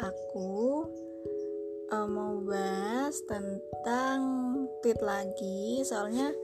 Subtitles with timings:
[0.00, 0.86] aku
[1.92, 4.20] uh, mau bahas tentang
[4.82, 6.34] tweet lagi soalnya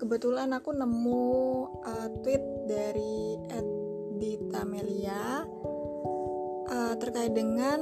[0.00, 1.36] kebetulan aku nemu
[1.84, 3.36] uh, tweet dari
[4.20, 5.44] Dita Melia
[6.68, 7.80] uh, terkait dengan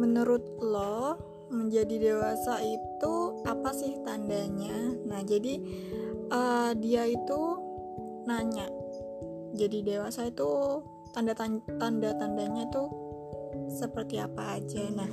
[0.00, 1.16] menurut lo
[1.52, 3.14] menjadi dewasa itu
[3.46, 4.74] apa sih tandanya?
[5.06, 5.60] Nah, jadi
[6.32, 7.40] uh, dia itu
[8.26, 8.66] nanya.
[9.54, 10.82] Jadi dewasa itu
[11.14, 12.84] tanda tanda tandanya itu
[13.70, 14.82] seperti apa aja.
[14.92, 15.10] Nah,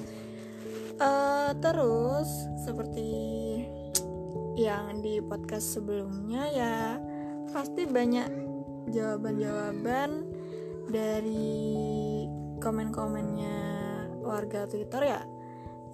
[1.01, 2.29] uh, terus
[2.61, 3.09] seperti
[4.55, 6.77] yang di podcast sebelumnya ya
[7.49, 8.29] pasti banyak
[8.91, 10.27] jawaban-jawaban
[10.91, 12.27] dari
[12.59, 13.59] komen-komennya
[14.21, 15.21] warga Twitter ya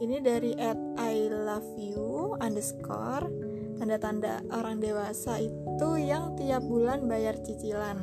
[0.03, 3.29] ini dari at I love you underscore
[3.77, 7.97] tanda-tanda orang dewasa itu yang tiap bulan bayar cicilan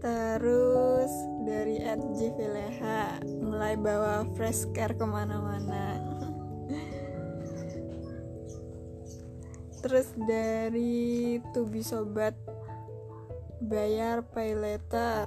[0.00, 0.91] terus
[1.42, 5.98] dari at Jivileha mulai bawa fresh care ke mana-mana.
[9.82, 12.38] Terus dari Tubi Sobat
[13.62, 15.26] bayar pay letter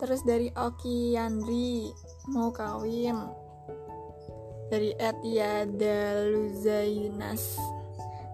[0.00, 1.92] terus dari Oki Yandri
[2.32, 3.20] mau kawin.
[4.70, 7.58] Dari Etiada Luzainas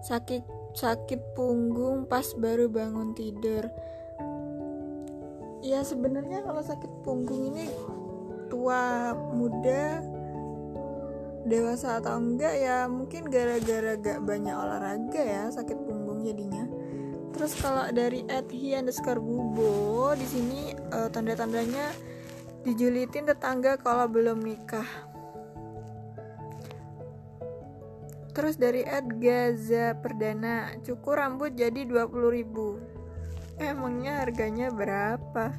[0.05, 0.45] sakit
[0.77, 3.65] sakit punggung pas baru bangun tidur
[5.67, 7.67] ya sebenarnya kalau sakit punggung ini
[8.47, 9.99] tua muda
[11.43, 16.63] dewasa atau enggak ya mungkin gara-gara gak banyak olahraga ya sakit punggung jadinya.
[17.35, 21.91] Terus kalau dari at underscore bubo di sini uh, tanda-tandanya
[22.63, 24.87] dijulitin tetangga kalau belum nikah.
[28.31, 32.96] Terus dari Ed Gaza Perdana cukur rambut jadi 20 ribu
[33.59, 35.53] emangnya harganya berapa?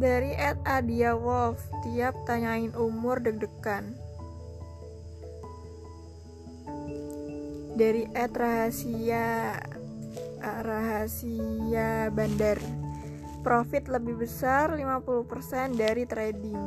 [0.00, 3.92] Dari Ed Adia Wolf tiap tanyain umur deg-degan.
[7.76, 9.60] Dari Ed Rahasia
[10.40, 12.56] Rahasia Bandar.
[13.40, 16.60] Profit lebih besar 50% dari trading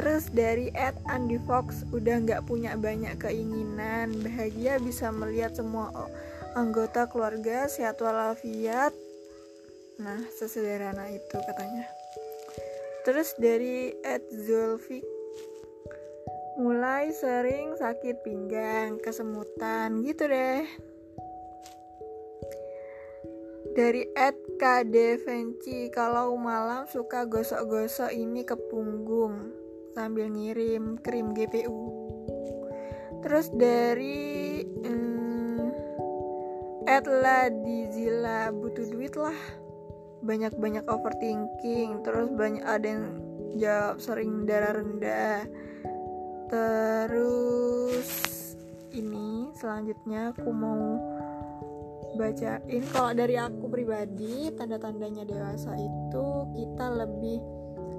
[0.00, 4.16] Terus dari Ed Andy Fox udah nggak punya banyak keinginan.
[4.24, 5.92] Bahagia bisa melihat semua
[6.56, 8.96] anggota keluarga sehat walafiat
[10.00, 11.84] nah sesederhana itu katanya.
[13.04, 15.04] Terus dari Ed Zulfik
[16.56, 20.64] mulai sering sakit pinggang kesemutan gitu deh.
[23.76, 24.40] Dari Ed
[25.28, 29.59] Venci kalau malam suka gosok-gosok ini ke punggung
[29.92, 32.00] sambil ngirim krim GPU
[33.20, 35.60] terus dari hmm,
[36.88, 39.36] Ed Ladizila butuh duit lah.
[40.20, 43.04] Banyak-banyak overthinking terus banyak ada yang
[43.56, 45.48] jawab sering darah rendah
[46.50, 48.08] terus
[48.90, 50.98] ini selanjutnya aku mau
[52.18, 52.82] bacain.
[52.90, 56.26] Kalau dari aku pribadi tanda-tandanya dewasa itu
[56.58, 57.38] kita lebih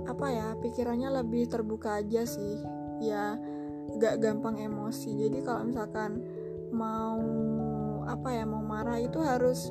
[0.07, 2.61] apa ya pikirannya lebih terbuka aja sih.
[3.01, 3.37] Ya
[3.97, 5.13] gak gampang emosi.
[5.27, 6.21] Jadi kalau misalkan
[6.71, 7.19] mau
[8.07, 9.69] apa ya mau marah itu harus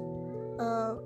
[0.61, 0.99] uh,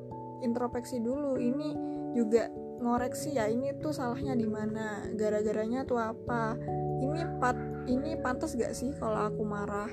[0.43, 1.39] introspeksi dulu.
[1.39, 1.69] Ini
[2.15, 2.51] juga
[2.85, 6.59] ngoreksi ya ini tuh salahnya di mana gara-garanya tuh apa.
[7.01, 7.57] Ini pat
[7.89, 9.93] ini pantas gak sih kalau aku marah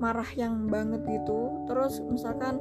[0.00, 1.68] marah yang banget gitu.
[1.68, 2.58] Terus misalkan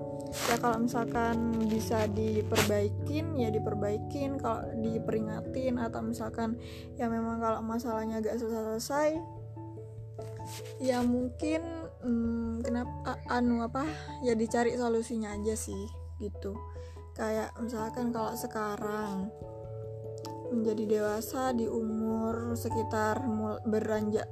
[0.51, 4.37] ya kalau misalkan bisa diperbaikin ya diperbaikin.
[4.37, 6.59] Kalau diperingatin atau misalkan
[6.99, 9.17] ya memang kalau masalahnya gak selesai
[10.81, 11.61] ya mungkin
[12.01, 13.85] hmm, kenapa anu apa
[14.25, 15.87] ya dicari solusinya aja sih
[16.19, 16.59] gitu.
[17.15, 19.31] Kayak misalkan kalau sekarang
[20.49, 23.21] menjadi dewasa di umur sekitar
[23.69, 24.25] beranjak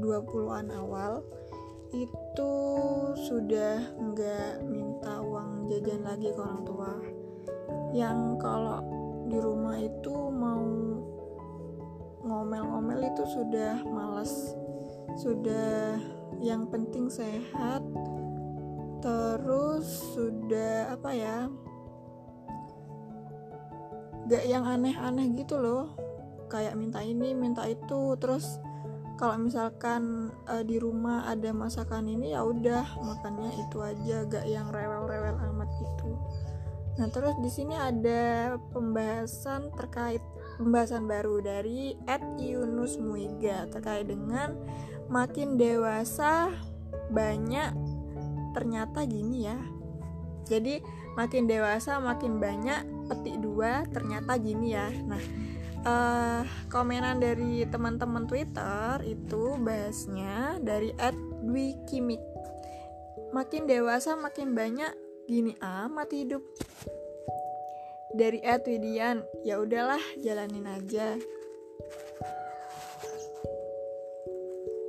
[0.00, 1.20] 20-an awal
[1.90, 2.52] itu
[3.26, 6.92] sudah nggak minta uang jajan lagi ke orang tua.
[7.90, 8.78] Yang kalau
[9.26, 10.62] di rumah itu mau
[12.20, 14.54] ngomel-ngomel itu sudah malas
[15.18, 15.98] sudah
[16.38, 17.82] yang penting sehat.
[19.02, 21.38] Terus sudah apa ya?
[24.30, 25.90] Gak yang aneh-aneh gitu loh.
[26.46, 28.62] Kayak minta ini minta itu terus
[29.20, 34.72] kalau misalkan uh, di rumah ada masakan ini ya udah makannya itu aja gak yang
[34.72, 36.16] rewel-rewel amat gitu.
[36.96, 40.24] Nah terus di sini ada pembahasan terkait
[40.56, 44.56] pembahasan baru dari Ed Yunus Muiga terkait dengan
[45.12, 46.56] makin dewasa
[47.12, 47.76] banyak
[48.56, 49.60] ternyata gini ya.
[50.48, 50.80] Jadi
[51.12, 54.88] makin dewasa makin banyak petik dua ternyata gini ya.
[55.04, 55.20] Nah
[55.84, 60.92] uh, komenan dari teman-teman Twitter itu bahasnya dari
[61.44, 62.20] @dwikimik.
[63.30, 64.90] Makin dewasa makin banyak
[65.30, 66.42] gini amat hidup.
[68.10, 71.14] Dari Widian ya udahlah jalanin aja.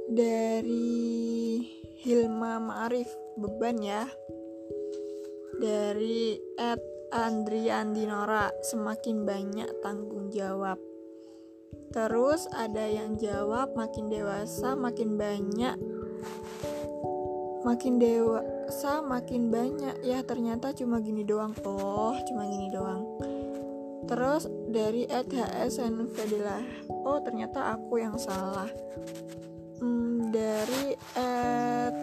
[0.10, 1.62] Dari
[2.02, 3.08] Hilma Ma'arif
[3.38, 4.10] beban ya.
[5.62, 6.42] Dari
[7.12, 10.80] Andrian Dinora semakin banyak tanggung jawab.
[11.92, 15.76] Terus ada yang jawab makin dewasa makin banyak
[17.68, 20.00] makin dewasa makin banyak.
[20.08, 21.52] Ya ternyata cuma gini doang.
[21.68, 23.04] Oh cuma gini doang.
[24.08, 26.64] Terus dari HSN Fadilah
[27.04, 28.72] oh ternyata aku yang salah.
[29.84, 31.96] Hmm, dari at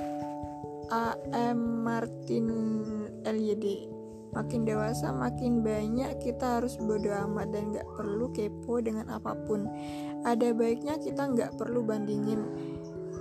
[0.89, 2.49] AM Martin
[3.25, 3.98] LYD
[4.33, 9.69] makin dewasa makin banyak kita harus bodo amat dan gak perlu kepo dengan apa pun.
[10.25, 12.43] Ada baiknya kita gak perlu bandingin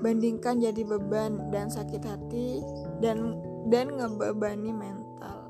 [0.01, 2.62] bandingkan jadi beban dan sakit hati
[3.01, 3.38] dan
[3.68, 5.50] dan ngebebani mental.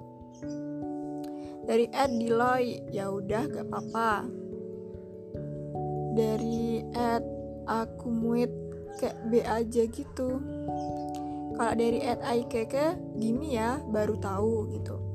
[1.67, 4.11] Dari Ed Diloy ya udah gak apa-apa.
[6.15, 7.23] Dari Ed
[7.67, 8.49] Akumuit
[8.97, 10.39] kayak B aja gitu.
[11.57, 15.06] Kalau dari at IKK gini ya baru tahu gitu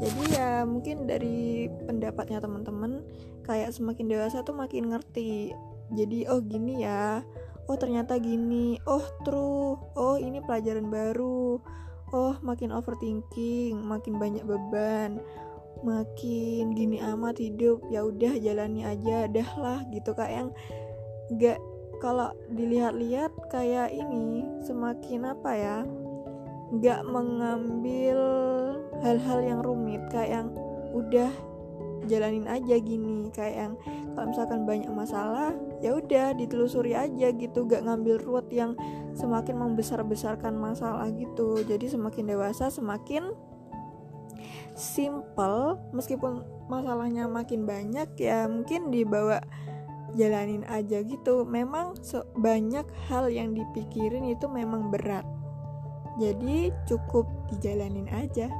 [0.00, 3.04] jadi ya mungkin dari pendapatnya teman-teman
[3.44, 5.52] kayak semakin dewasa tuh makin ngerti.
[5.92, 7.20] Jadi oh gini ya.
[7.68, 8.80] Oh ternyata gini.
[8.88, 9.76] Oh true.
[9.92, 11.60] Oh ini pelajaran baru.
[12.16, 15.20] Oh makin overthinking makin banyak beban.
[15.84, 17.84] Makin gini amat hidup.
[17.92, 19.28] Ya udah jalani aja.
[19.28, 20.50] Dah lah gitu kayak yang
[21.36, 21.60] gak
[22.00, 25.78] kalau dilihat-lihat kayak ini semakin apa ya
[26.70, 28.18] nggak mengambil
[29.00, 30.48] hal-hal yang rumit kayak yang
[30.92, 31.30] udah
[32.08, 33.28] jalanin aja gini.
[33.34, 33.72] Kayak yang
[34.14, 35.52] kalau misalkan banyak masalah
[35.84, 37.66] ya udah ditelusuri aja gitu.
[37.68, 38.76] Gak ngambil ruwet yang
[39.12, 41.60] semakin membesar-besarkan masalah gitu.
[41.64, 43.34] Jadi semakin dewasa semakin
[44.78, 45.76] simple.
[45.92, 49.42] Meskipun masalahnya makin banyak ya mungkin dibawa
[50.16, 51.44] jalanin aja gitu.
[51.44, 51.98] Memang
[52.38, 55.26] banyak hal yang dipikirin itu memang berat.
[56.18, 58.50] Jadi cukup dijalanin aja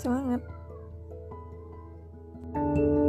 [0.00, 0.40] semangat.
[2.52, 2.99] thank you